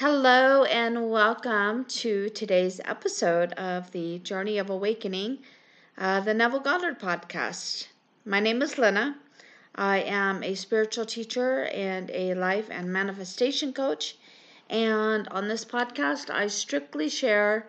[0.00, 5.40] Hello, and welcome to today's episode of the Journey of Awakening,
[5.98, 7.86] uh, the Neville Goddard podcast.
[8.24, 9.16] My name is Lynna.
[9.74, 14.16] I am a spiritual teacher and a life and manifestation coach.
[14.70, 17.66] And on this podcast, I strictly share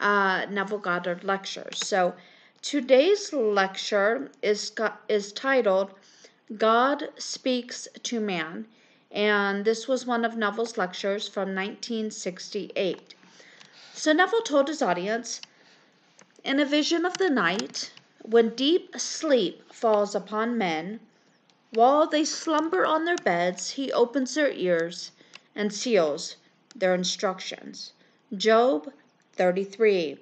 [0.00, 1.86] uh, Neville Goddard lectures.
[1.86, 2.14] So
[2.62, 4.72] today's lecture is,
[5.10, 5.90] is titled
[6.56, 8.68] God Speaks to Man
[9.14, 13.14] and this was one of Neville's lectures from 1968.
[13.92, 15.40] So Neville told his audience
[16.42, 20.98] In a vision of the night, when deep sleep falls upon men,
[21.70, 25.12] while they slumber on their beds, he opens their ears
[25.54, 26.34] and seals
[26.74, 27.92] their instructions.
[28.36, 28.92] Job
[29.34, 30.18] 33.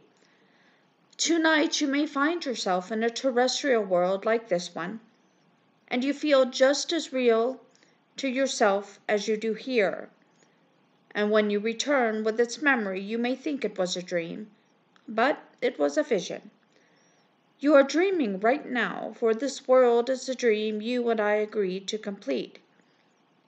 [1.17, 5.01] Tonight you may find yourself in a terrestrial world like this one,
[5.89, 7.62] and you feel just as real
[8.17, 10.09] to yourself as you do here.
[11.15, 14.51] And when you return with its memory, you may think it was a dream,
[15.07, 16.51] but it was a vision.
[17.61, 21.87] You are dreaming right now, for this world is a dream you and I agreed
[21.89, 22.59] to complete.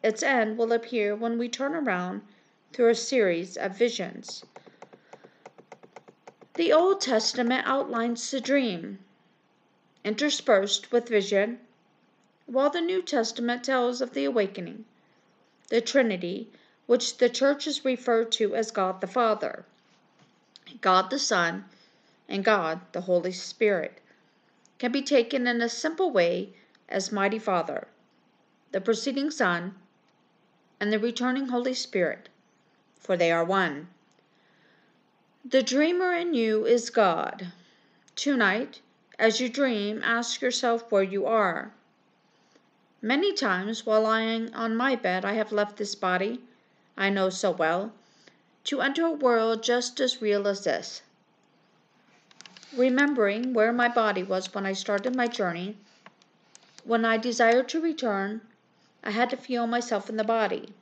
[0.02, 2.22] Its end will appear when we turn around
[2.72, 4.44] through a series of visions.
[6.54, 9.00] The Old Testament outlines the dream,
[10.04, 11.58] interspersed with vision
[12.46, 14.84] while the New Testament tells of the awakening,
[15.68, 16.50] the Trinity,
[16.86, 19.64] which the Church is referred to as God the Father,
[20.80, 21.64] God the Son,
[22.28, 24.00] and God the Holy Spirit,
[24.78, 26.52] can be taken in a simple way
[26.88, 27.88] as Mighty Father,
[28.72, 29.74] the proceeding Son,
[30.78, 32.28] and the returning Holy Spirit,
[32.98, 33.88] for they are one.
[35.44, 37.52] The dreamer in you is God.
[38.16, 38.80] Tonight,
[39.18, 41.72] as you dream, ask yourself where you are.
[43.06, 46.40] Many times while lying on my bed, I have left this body
[46.96, 47.92] I know so well
[48.64, 51.02] to enter a world just as real as this.
[52.72, 55.76] Remembering where my body was when I started my journey,
[56.84, 58.40] when I desired to return,
[59.02, 60.72] I had to feel myself in the body,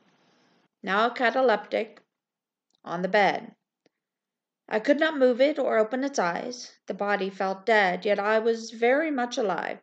[0.80, 2.02] now cataleptic,
[2.84, 3.52] on the bed.
[4.68, 6.76] I could not move it or open its eyes.
[6.86, 9.80] The body felt dead, yet I was very much alive.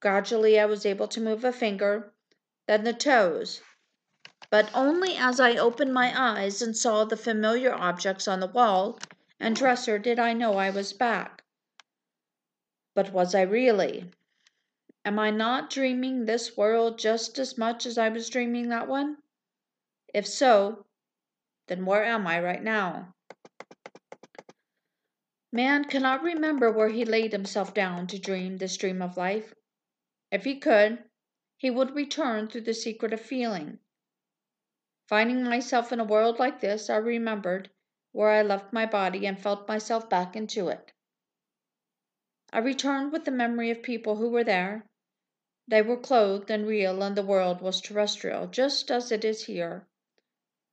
[0.00, 2.12] Gradually I was able to move a finger,
[2.66, 3.60] then the toes,
[4.50, 8.98] but only as I opened my eyes and saw the familiar objects on the wall
[9.38, 11.42] and dresser did I know I was back.
[12.94, 14.10] But was I really?
[15.04, 19.18] Am I not dreaming this world just as much as I was dreaming that one?
[20.12, 20.86] If so,
[21.68, 23.14] then where am I right now?
[25.52, 29.54] Man cannot remember where he laid himself down to dream this dream of life.
[30.30, 31.02] If he could,
[31.56, 33.80] he would return through the secret of feeling.
[35.08, 37.68] Finding myself in a world like this, I remembered
[38.12, 40.92] where I left my body and felt myself back into it.
[42.52, 44.86] I returned with the memory of people who were there.
[45.66, 49.88] They were clothed and real, and the world was terrestrial, just as it is here.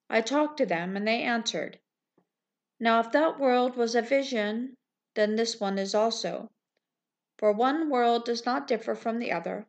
[0.07, 1.79] I talked to them, and they answered.
[2.79, 4.75] Now, if that world was a vision,
[5.15, 6.51] then this one is also
[7.37, 9.67] for one world does not differ from the other.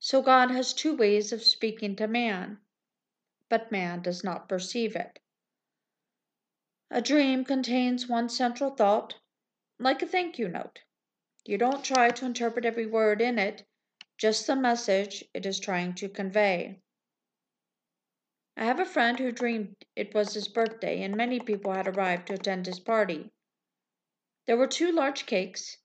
[0.00, 2.58] So God has two ways of speaking to man,
[3.48, 5.18] but man does not perceive it.
[6.90, 9.16] A dream contains one central thought,
[9.78, 10.80] like a thank you note.
[11.44, 13.66] You don't try to interpret every word in it,
[14.16, 16.80] just the message it is trying to convey.
[18.56, 22.26] I have a friend who dreamed it was his birthday and many people had arrived
[22.26, 23.30] to attend his party.
[24.48, 25.76] There were two large cakes,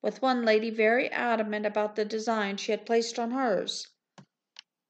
[0.00, 3.88] with one lady very adamant about the design she had placed on hers.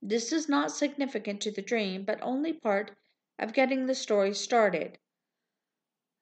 [0.02, 2.94] This is not significant to the dream, but only part
[3.38, 4.98] of getting the story started.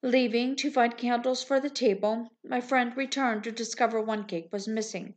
[0.03, 4.65] Leaving to find candles for the table, my friend returned to discover one cake was
[4.65, 5.15] missing,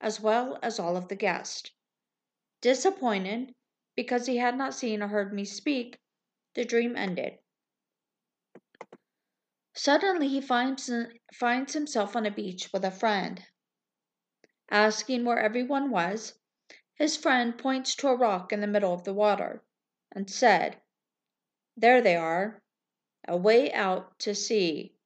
[0.00, 1.72] as well as all of the guests.
[2.60, 3.52] Disappointed
[3.96, 5.98] because he had not seen or heard me speak,
[6.54, 7.40] the dream ended.
[9.78, 10.90] Suddenly he finds,
[11.34, 13.44] finds himself on a beach with a friend.
[14.70, 16.38] Asking where everyone was,
[16.94, 19.62] his friend points to a rock in the middle of the water
[20.10, 20.80] and said,
[21.76, 22.62] There they are,
[23.28, 24.96] away out to sea.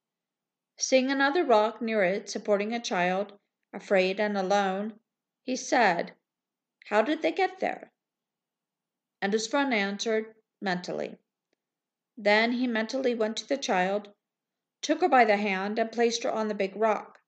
[0.77, 3.37] Seeing another rock near it supporting a child,
[3.73, 5.01] afraid and alone,
[5.43, 6.15] he said,
[6.85, 7.91] How did they get there?
[9.21, 11.17] And his friend answered, Mentally.
[12.15, 14.13] Then he mentally went to the child
[14.81, 17.19] took her by the hand, and placed her on the big rock.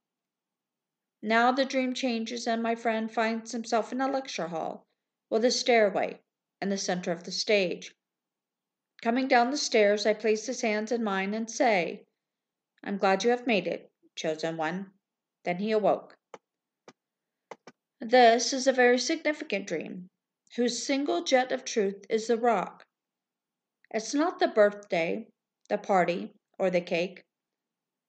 [1.21, 4.85] Now the dream changes, and my friend finds himself in a lecture hall
[5.29, 6.19] with a stairway
[6.61, 7.95] in the center of the stage.
[9.01, 12.05] Coming down the stairs, I place his hands in mine and say,
[12.83, 14.91] I'm glad you have made it, chosen one.
[15.43, 16.17] Then he awoke.
[17.99, 20.09] This is a very significant dream,
[20.55, 22.83] whose single jet of truth is the rock.
[23.91, 25.27] It's not the birthday,
[25.69, 27.23] the party, or the cake,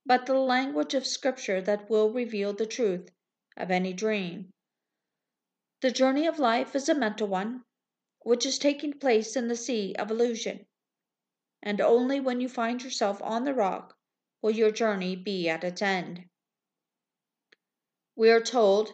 [0.06, 3.11] but the language of Scripture that will reveal the truth
[3.56, 4.51] of any dream.
[5.81, 7.65] The journey of life is a mental one,
[8.21, 10.67] which is taking place in the sea of illusion,
[11.62, 13.97] and only when you find yourself on the rock
[14.43, 16.25] will your journey be at its end.
[18.15, 18.93] We are told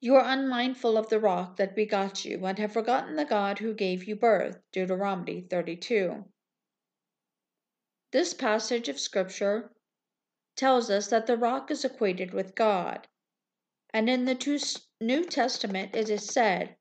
[0.00, 3.74] you are unmindful of the rock that begot you, and have forgotten the God who
[3.74, 4.58] gave you birth.
[4.72, 6.24] Deuteronomy 32.
[8.12, 9.70] This passage of Scripture
[10.60, 13.08] tells us that the rock is equated with God.
[13.94, 16.76] And in the New Testament it is said,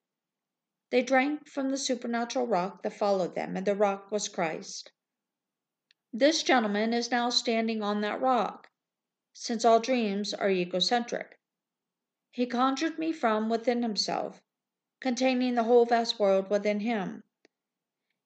[0.89, 4.91] They drank from the supernatural rock that followed them, and the rock was Christ.
[6.11, 8.69] This gentleman is now standing on that rock,
[9.31, 11.39] since all dreams are egocentric.
[12.31, 14.41] He conjured me from within himself,
[14.99, 17.23] containing the whole vast world within him.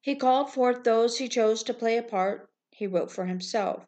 [0.01, 3.85] He called forth those he chose to play a part he wrote for himself.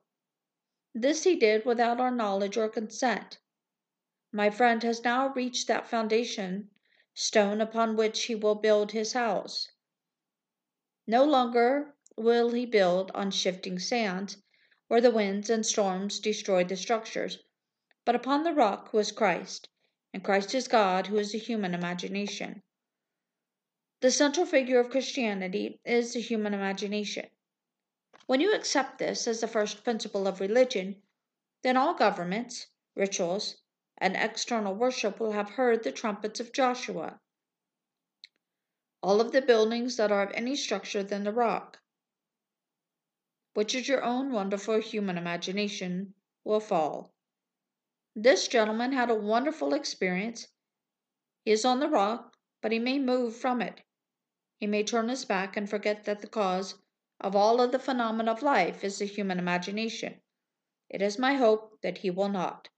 [0.97, 3.39] This he did without our knowledge or consent.
[4.31, 6.69] My friend has now reached that foundation
[7.13, 9.69] stone upon which he will build his house.
[11.05, 14.37] No longer will he build on shifting sands,
[14.87, 17.39] where the winds and storms destroy the structures,
[18.05, 19.67] but upon the rock who is Christ,
[20.13, 22.63] and Christ is God, who is the human imagination.
[23.99, 27.27] The central figure of Christianity is the human imagination.
[28.27, 31.01] When you accept this as the first principle of religion,
[31.61, 33.57] then all governments, rituals,
[33.97, 37.19] and external worship will have heard the trumpets of Joshua.
[39.03, 41.81] All of the buildings that are of any structure than the rock,
[43.53, 47.13] which is your own wonderful human imagination, will fall.
[48.15, 50.47] This gentleman had a wonderful experience.
[51.43, 53.81] He is on the rock, but he may move from it.
[54.57, 56.75] He may turn his back and forget that the cause
[57.19, 60.21] of all of the phenomena of life is the human imagination.
[60.89, 62.69] It is my hope that he will not.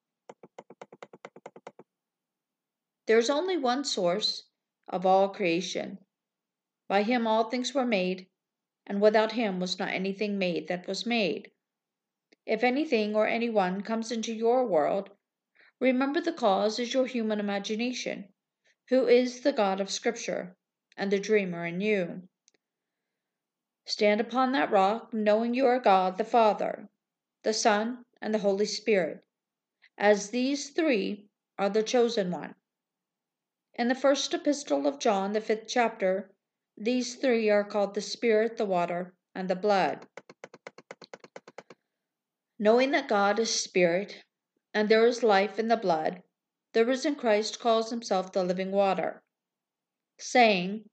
[3.05, 4.43] There is only one source
[4.87, 5.99] of all creation.
[6.87, 8.27] By him all things were made,
[8.85, 11.51] and without him was not anything made that was made.
[12.45, 15.09] If anything or anyone comes into your world,
[15.79, 18.33] Remember the cause is your human imagination,
[18.89, 20.57] who is the God of Scripture,
[20.95, 22.27] and the dreamer in you.
[23.87, 26.89] Stand upon that rock, knowing you are God the Father,
[27.43, 29.23] the Son, and the Holy Spirit,
[29.97, 32.55] as these three are the chosen one.
[33.75, 36.35] In the first epistle of John, the fifth chapter,
[36.75, 40.05] these three are called the Spirit, the water, and the blood.
[42.59, 44.21] Knowing that God is Spirit,
[44.73, 46.23] and there is life in the blood,
[46.73, 49.23] the risen Christ calls himself the living water,
[50.17, 50.89] saying,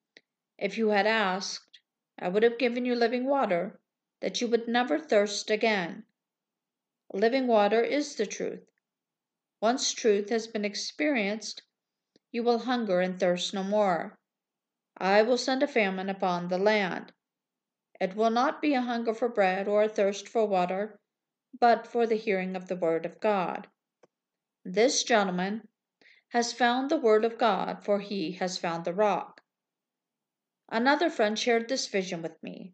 [0.57, 1.64] If you had asked,
[2.19, 3.81] I would have given you living water,
[4.21, 6.05] that you would never thirst again.
[7.13, 8.67] Living water is the truth.
[9.61, 11.63] Once truth has been experienced,
[12.31, 14.19] you will hunger and thirst no more.
[14.97, 17.13] I will send a famine upon the land.
[18.01, 21.01] It will not be a hunger for bread or a thirst for water,
[21.59, 23.69] but for the hearing of the word of God.
[24.65, 25.69] This gentleman
[26.31, 29.41] has found the Word of God, for he has found the rock.
[30.71, 32.73] Another friend shared this vision with me.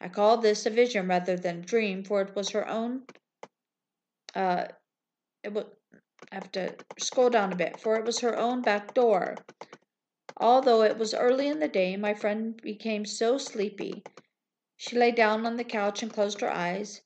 [0.00, 3.06] I call this a vision rather than a dream, for it was her own.
[4.34, 4.68] Uh,
[5.44, 5.56] it.
[6.30, 9.36] I have to scroll down a bit, for it was her own back door.
[10.38, 14.02] Although it was early in the day, my friend became so sleepy.
[14.78, 17.02] She lay down on the couch and closed her eyes.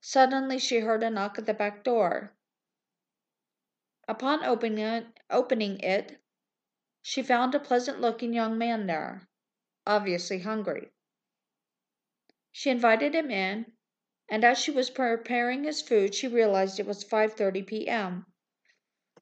[0.00, 2.32] Suddenly, she heard a knock at the back door.
[4.06, 6.20] Upon opening it, opening it,
[7.02, 9.28] she found a pleasant looking young man there,
[9.88, 10.92] obviously hungry.
[12.52, 13.72] She invited him in,
[14.28, 18.26] and as she was preparing his food, she realized it was 5:30 p.m.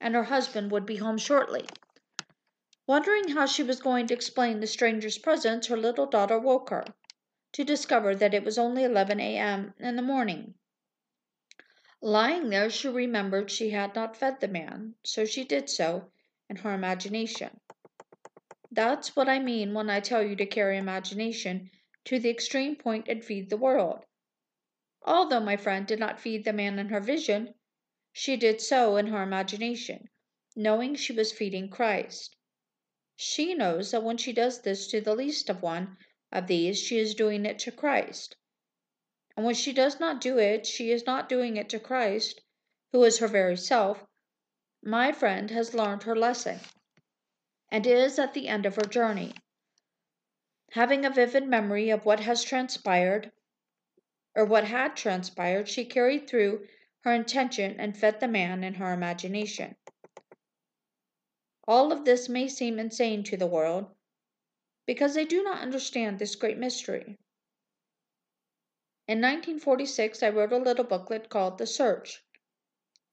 [0.00, 1.64] and her husband would be home shortly.
[2.86, 6.84] Wondering how she was going to explain the stranger's presence, her little daughter woke her
[7.52, 9.72] to discover that it was only 11 a.m.
[9.78, 10.54] in the morning.
[12.00, 16.10] Lying there, she remembered she had not fed the man, so she did so
[16.48, 17.60] in her imagination.
[18.76, 21.70] That's what I mean when I tell you to carry imagination
[22.04, 24.04] to the extreme point and feed the world.
[25.00, 27.54] Although my friend did not feed the man in her vision,
[28.12, 30.10] she did so in her imagination,
[30.54, 32.36] knowing she was feeding Christ.
[33.16, 35.96] She knows that when she does this to the least of one,
[36.30, 38.36] of these, she is doing it to Christ.
[39.38, 42.42] And when she does not do it, she is not doing it to Christ,
[42.92, 44.04] who is her very self.
[44.82, 46.60] My friend has learned her lesson
[47.70, 49.34] and is at the end of her journey.
[50.72, 53.32] Having a vivid memory of what has transpired,
[54.34, 56.66] or what had transpired, she carried through
[57.00, 59.76] her intention and fed the man in her imagination.
[61.68, 63.94] All of this may seem insane to the world
[64.86, 67.18] because they do not understand this great mystery.
[69.08, 72.24] In 1946, I wrote a little booklet called The Search.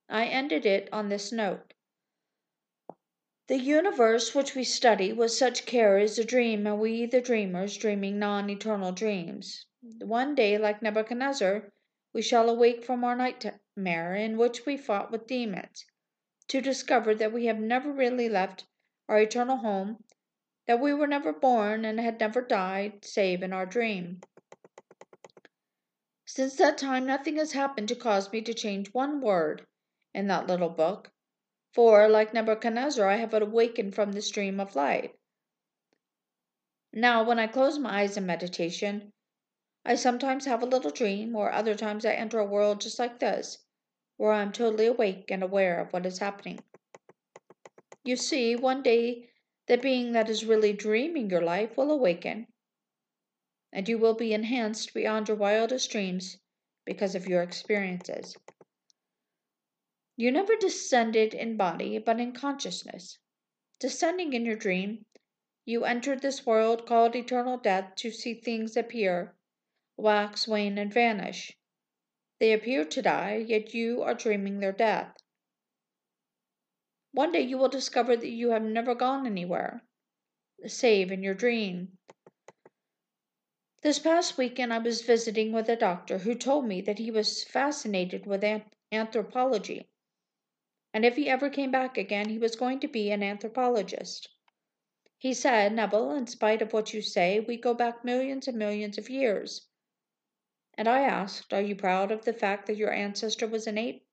[0.10, 1.74] I ended it on this note
[3.54, 7.78] The universe which we study with such care is a dream, and we, the dreamers,
[7.78, 9.68] dreaming non eternal dreams.
[10.00, 11.72] One day, like Nebuchadnezzar,
[12.14, 15.86] we shall awake from our nightmare in which we fought with demons,
[16.48, 18.66] to discover that we have never really left
[19.08, 20.04] our eternal home,
[20.66, 24.22] that we were never born and had never died, save in our dream.
[26.26, 29.68] Since that time, nothing has happened to cause me to change one word
[30.12, 31.13] in that little book,
[31.74, 35.12] for, like Nebuchadnezzar, I have awakened from this dream of light.
[36.94, 39.12] Now, when I close my eyes in meditation,
[39.84, 43.20] I sometimes have a little dream, or other times I enter a world just like
[43.20, 43.58] this,
[44.18, 46.60] where I am totally awake and aware of what is happening.
[48.04, 49.30] You see, one day
[49.68, 52.48] the being that is really dreaming your life will awaken,
[53.72, 56.38] and you will be enhanced beyond your wildest dreams
[56.86, 58.36] because of your experiences.
[60.16, 63.18] You never descended in body, but in consciousness.
[63.80, 65.06] Descending in your dream,
[65.66, 69.36] you entered this world called eternal death to see things appear
[69.98, 71.58] wax, wane, and vanish.
[72.40, 75.16] They appear to die, yet you are dreaming their death.
[77.12, 79.84] One day you will discover that you have never gone anywhere,
[80.68, 81.98] save in your dream.
[83.82, 87.44] This past weekend, I was visiting with a doctor who told me that he was
[87.44, 88.44] fascinated with
[88.92, 89.90] anthropology,
[90.94, 94.30] and if he ever came back again, he was going to be an anthropologist.
[95.18, 98.98] He said, Neville, in spite of what you say, we go back millions and millions
[98.98, 99.68] of years.
[100.76, 104.06] And I asked, Are you proud of the fact that your ancestor was an ape?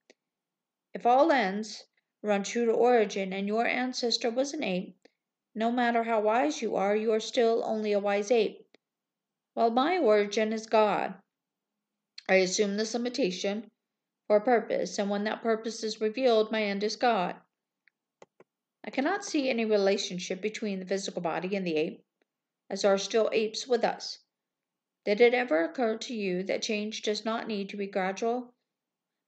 [0.93, 1.83] If all ends
[2.23, 5.07] run true to origin and your ancestor was an ape,
[5.53, 8.65] no matter how wise you are, you are still only a wise ape.
[9.53, 11.15] While my origin is God,
[12.29, 13.69] I assume this limitation
[14.31, 17.35] for a purpose, and when that purpose is revealed, my end is God.
[18.81, 22.01] I cannot see any relationship between the physical body and the ape,
[22.69, 24.19] as are still apes with us.
[25.03, 28.53] Did it ever occur to you that change does not need to be gradual,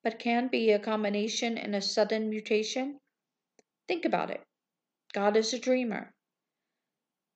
[0.05, 2.97] but can be a combination and a sudden mutation?
[3.89, 4.41] Think about it.
[5.11, 6.13] God is a dreamer.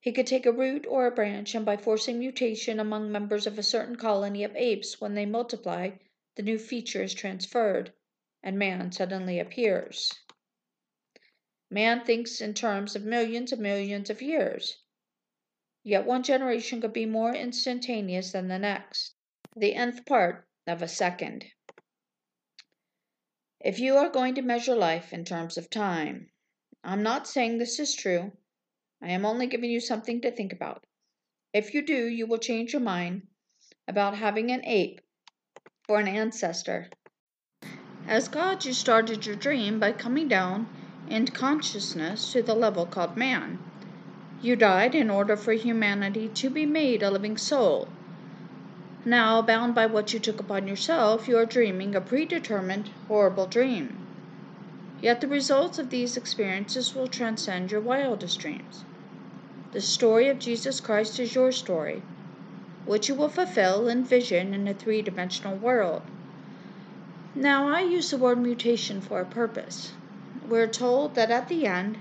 [0.00, 3.58] He could take a root or a branch, and by forcing mutation among members of
[3.58, 5.90] a certain colony of apes, when they multiply,
[6.38, 7.92] the new feature is transferred,
[8.44, 10.14] and man suddenly appears.
[11.68, 14.76] Man thinks in terms of millions and millions of years.
[15.82, 19.16] Yet one generation could be more instantaneous than the next,
[19.56, 21.44] the nth part of a second.
[23.58, 26.30] If you are going to measure life in terms of time,
[26.84, 28.30] I'm not saying this is true.
[29.02, 30.86] I am only giving you something to think about.
[31.52, 33.26] If you do, you will change your mind
[33.88, 35.00] about having an ape
[35.88, 36.86] for an ancestor.
[38.06, 40.68] As God, you started your dream by coming down
[41.08, 43.58] in consciousness to the level called man.
[44.42, 47.88] You died in order for humanity to be made a living soul.
[49.06, 53.96] Now, bound by what you took upon yourself, you are dreaming a predetermined, horrible dream.
[55.00, 58.84] Yet the results of these experiences will transcend your wildest dreams.
[59.72, 62.02] The story of Jesus Christ is your story,
[62.88, 66.00] which you will fulfill in vision in a three dimensional world.
[67.34, 69.92] Now, I use the word mutation for a purpose.
[70.48, 71.98] We're told that at the end,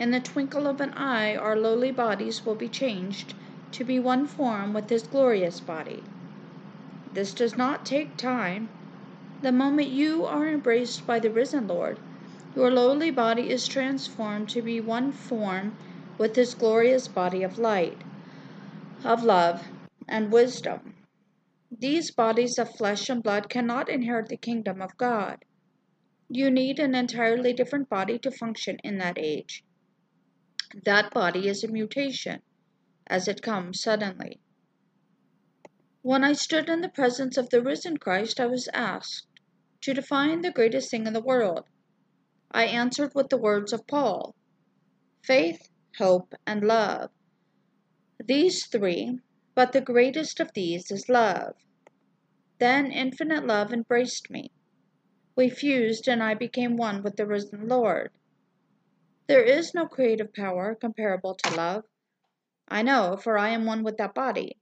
[0.00, 3.34] in the twinkle of an eye, our lowly bodies will be changed
[3.72, 6.02] to be one form with His glorious body.
[7.12, 8.70] This does not take time.
[9.42, 11.98] The moment you are embraced by the risen Lord,
[12.56, 15.76] your lowly body is transformed to be one form
[16.16, 18.00] with His glorious body of light,
[19.04, 19.68] of love,
[20.12, 20.94] and wisdom.
[21.70, 25.46] These bodies of flesh and blood cannot inherit the kingdom of God.
[26.28, 29.64] You need an entirely different body to function in that age.
[30.84, 32.42] That body is a mutation,
[33.06, 34.38] as it comes suddenly.
[36.02, 39.26] When I stood in the presence of the risen Christ, I was asked
[39.80, 41.64] to define the greatest thing in the world.
[42.50, 44.34] I answered with the words of Paul
[45.22, 47.10] faith, hope, and love.
[48.22, 49.20] These three,
[49.54, 51.56] But the greatest of these is love.
[52.58, 54.52] Then infinite love embraced me.
[55.36, 58.12] We fused, and I became one with the risen Lord.
[59.26, 61.84] There is no creative power comparable to love.
[62.68, 64.58] I know, for I am one with that body.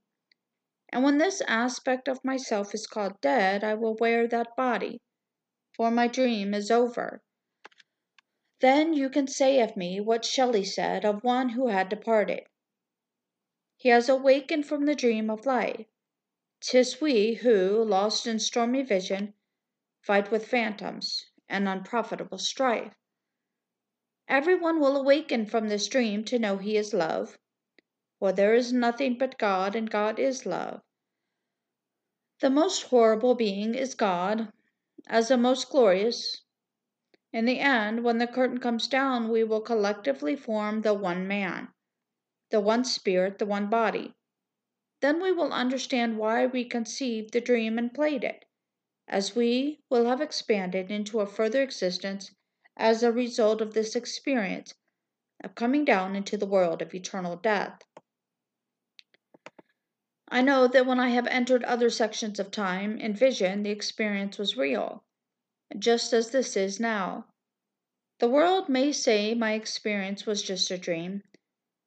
[0.89, 4.99] And when this aspect of myself is called dead, I will wear that body,
[5.73, 7.21] for my dream is over.
[8.59, 12.43] Then you can say of me what Shelley said of one who had departed.
[13.81, 15.87] He has awakened from the dream of life.
[16.59, 19.33] Tis we who, lost in stormy vision,
[20.01, 22.93] fight with phantoms and unprofitable strife.
[24.27, 27.39] Everyone will awaken from this dream to know he is love,
[28.19, 30.83] for there is nothing but God, and God is love.
[32.39, 34.53] The most horrible being is God,
[35.07, 36.43] as the most glorious.
[37.33, 41.73] In the end, when the curtain comes down, we will collectively form the one man
[42.51, 44.13] the one spirit, the one body.
[45.01, 48.45] Then we will understand why we conceived the dream and played it,
[49.07, 52.35] as we will have expanded into a further existence
[52.77, 54.75] as a result of this experience
[55.43, 57.81] of coming down into the world of eternal death.
[60.29, 64.37] I know that when I have entered other sections of time and vision, the experience
[64.37, 65.03] was real,
[65.77, 67.25] just as this is now.
[68.19, 71.23] The world may say my experience was just a dream,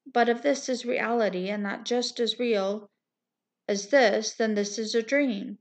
[0.07, 2.91] but if this is reality and not just as real
[3.67, 5.59] as this, then this is a dream.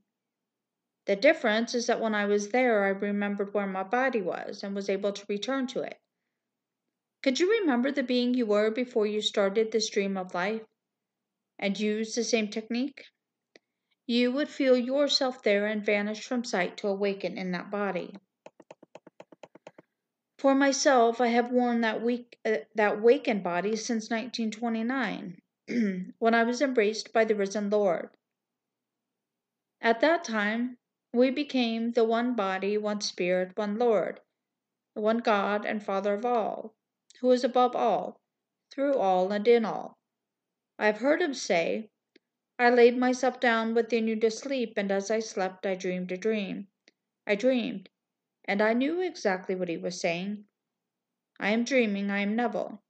[1.06, 4.74] The difference is that when I was there, I remembered where my body was and
[4.74, 5.98] was able to return to it.
[7.22, 10.62] Could you remember the being you were before you started this dream of life
[11.58, 13.04] and use the same technique?
[14.06, 18.14] You would feel yourself there and vanish from sight to awaken in that body.
[20.44, 25.40] For myself, I have worn that weak, uh, that wakened body since 1929,
[26.18, 28.10] when I was embraced by the risen Lord.
[29.80, 30.76] At that time,
[31.14, 34.20] we became the one body, one spirit, one Lord,
[34.94, 36.74] the one God and Father of all,
[37.20, 38.20] who is above all,
[38.70, 39.96] through all, and in all.
[40.78, 41.88] I have heard him say,
[42.58, 46.18] I laid myself down within you to sleep, and as I slept, I dreamed a
[46.18, 46.68] dream.
[47.26, 47.88] I dreamed,
[48.46, 50.44] and I knew exactly what he was saying.
[51.40, 52.82] I am dreaming, I am Neville.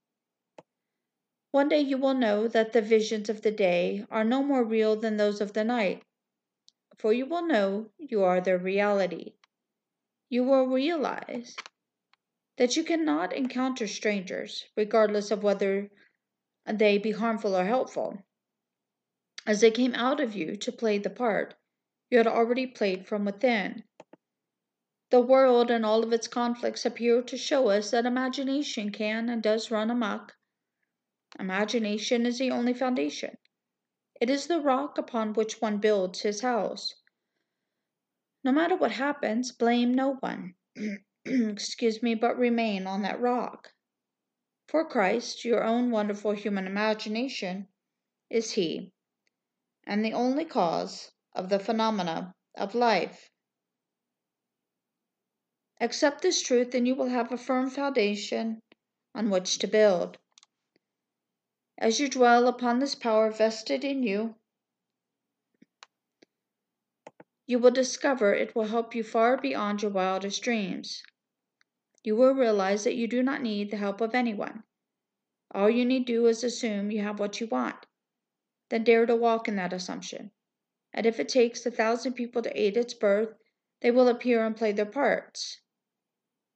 [1.50, 4.96] One day you will know that the visions of the day are no more real
[4.96, 6.02] than those of the night,
[6.98, 9.34] for you will know you are their reality.
[10.28, 11.54] You will realize
[12.56, 15.90] that you cannot encounter strangers, regardless of whether
[16.66, 18.18] they be harmful or helpful,
[19.46, 21.54] as they came out of you to play the part
[22.10, 23.84] you had already played from within.
[25.14, 29.40] The world and all of its conflicts appear to show us that imagination can and
[29.40, 30.37] does run amok.
[31.38, 33.38] Imagination is the only foundation.
[34.20, 36.96] It is the rock upon which one builds his house.
[38.42, 40.57] No matter what happens, blame no one.
[41.24, 43.72] Excuse me, but remain on that rock.
[44.66, 47.68] For Christ, your own wonderful human imagination,
[48.31, 48.92] is He,
[49.87, 53.31] and the only cause of the phenomena of life.
[55.80, 58.62] Accept this truth, and you will have a firm foundation
[59.14, 60.16] on which to build.
[61.76, 64.37] As you dwell upon this power vested in you,
[67.46, 71.02] you will discover it will help you far beyond your wildest dreams.
[72.02, 74.62] You will realize that you do not need the help of anyone.
[75.50, 77.84] All you need do is assume you have what you want.
[78.70, 80.30] Then dare to walk in that assumption.
[80.94, 83.34] And if it takes a thousand people to aid its birth,
[83.80, 85.60] they will appear and play their parts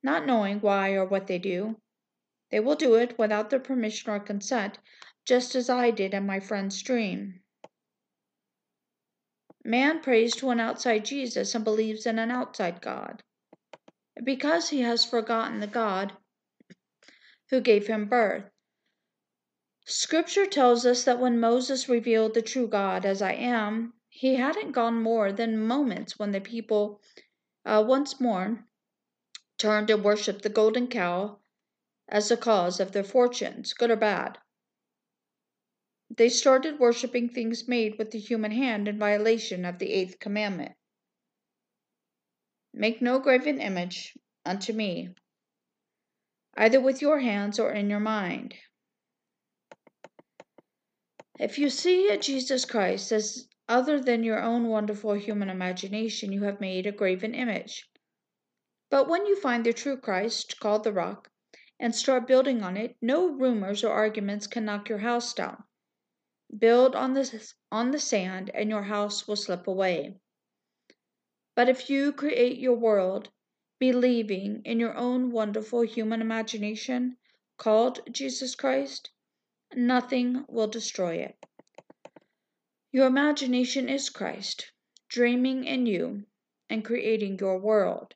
[0.03, 1.81] not knowing why or what they do.
[2.51, 4.79] They will do it without their permission or consent,
[5.25, 7.41] just as I did in my friend's dream.
[9.65, 13.23] Man prays to an outside Jesus and believes in an outside God
[14.25, 16.17] because he has forgotten the God
[17.51, 18.45] who gave him birth.
[19.85, 24.73] Scripture tells us that when Moses revealed the true God as I am, he hadn't
[24.73, 27.01] gone more than moments when the people
[27.65, 28.67] uh, once more
[29.59, 31.39] turned and worshiped the golden cow
[32.09, 34.39] as the cause of their fortunes, good or bad.
[36.11, 40.73] They started worshiping things made with the human hand in violation of the eighth commandment.
[42.73, 44.17] Make no graven image
[44.47, 45.15] unto me,
[46.57, 48.55] either with your hands or in your mind.
[51.39, 56.45] If you see a Jesus Christ as other than your own wonderful human imagination, you
[56.45, 57.88] have made a graven image.
[58.91, 61.31] But when you find the true Christ, called the rock,
[61.79, 65.65] and start building on it, no rumors or arguments can knock your house down.
[66.57, 70.19] Build on the, on the sand, and your house will slip away.
[71.55, 73.31] But if you create your world
[73.79, 77.19] believing in your own wonderful human imagination
[77.59, 79.11] called Jesus Christ,
[79.75, 81.37] nothing will destroy it.
[82.91, 84.73] Your imagination is Christ,
[85.09, 86.25] dreaming in you
[86.71, 88.15] and creating your world.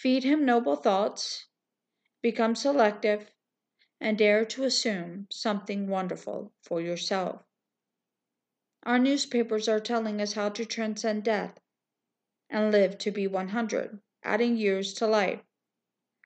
[0.00, 1.48] Feed him noble thoughts,
[2.22, 3.30] become selective,
[4.00, 7.42] and dare to assume something wonderful for yourself.
[8.84, 11.60] Our newspapers are telling us how to transcend death
[12.48, 15.42] and live to be 100, adding years to life.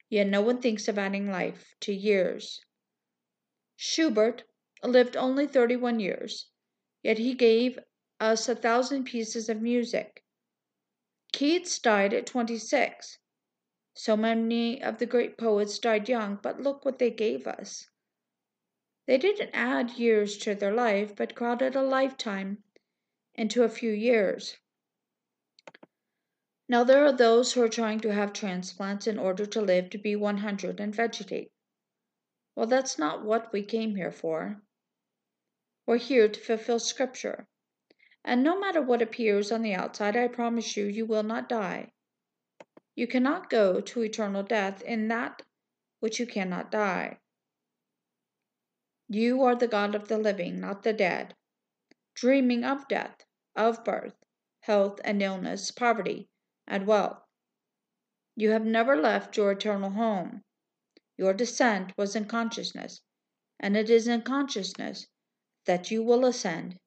[0.08, 2.64] Yet no one thinks of adding life to years.
[3.74, 4.44] Schubert
[4.84, 6.46] lived only 31 years,
[7.02, 7.80] yet he gave
[8.20, 10.22] us a thousand pieces of music.
[11.32, 13.18] Keats died at 26,
[13.94, 17.88] so many of the great poets died young, but look what they gave us.
[19.07, 22.64] They didn't add years to their life, but crowded a lifetime
[23.35, 24.57] into a few years.
[26.68, 29.98] Now, there are those who are trying to have transplants in order to live to
[29.98, 31.52] be 100 and vegetate.
[32.57, 34.62] Well, that's not what we came here for.
[35.87, 37.46] We're here to fulfill Scripture.
[38.24, 41.92] And no matter what appears on the outside, I promise you, you will not die.
[42.96, 45.42] You cannot go to eternal death in that
[46.00, 47.18] which you cannot die.
[49.09, 51.35] You are the God of the living, not the dead,
[52.14, 53.24] dreaming of death,
[53.57, 54.14] of birth,
[54.61, 56.28] health and illness, poverty
[56.66, 57.22] and wealth.
[58.37, 60.42] You have never left your eternal home.
[61.16, 63.00] Your descent was in consciousness,
[63.61, 65.07] and it is in consciousness
[65.66, 66.78] that you will ascend.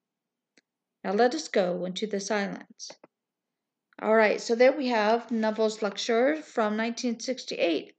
[1.04, 2.92] Now let us go into the silence.
[4.00, 7.96] All right, so there we have Neville's lecture from 1968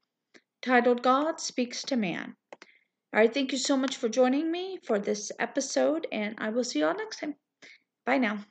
[0.62, 2.36] titled God Speaks to Man.
[2.52, 6.62] All right, thank you so much for joining me for this episode, and I will
[6.62, 7.34] see you all next time.
[8.06, 8.44] Bye now.